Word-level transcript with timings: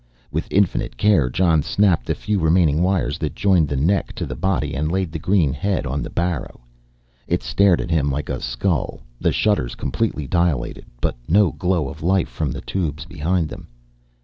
With 0.31 0.47
infinite 0.51 0.97
care 0.97 1.29
Jon 1.29 1.61
snapped 1.61 2.07
the 2.07 2.15
few 2.15 2.39
remaining 2.39 2.81
wires 2.81 3.19
that 3.19 3.35
joined 3.35 3.67
the 3.67 3.75
neck 3.75 4.13
to 4.15 4.25
the 4.25 4.35
body 4.35 4.73
and 4.73 4.91
laid 4.91 5.11
the 5.11 5.19
green 5.19 5.53
head 5.53 5.85
on 5.85 6.01
the 6.01 6.09
barrow. 6.09 6.61
It 7.27 7.43
stared 7.43 7.79
at 7.79 7.91
him 7.91 8.09
like 8.09 8.27
a 8.27 8.41
skull, 8.41 9.01
the 9.19 9.31
shutters 9.31 9.75
completely 9.75 10.25
dilated, 10.25 10.85
but 11.01 11.17
no 11.27 11.51
glow 11.51 11.87
of 11.87 12.01
life 12.01 12.29
from 12.29 12.51
the 12.51 12.61
tubes 12.61 13.05
behind 13.05 13.47
them. 13.49 13.67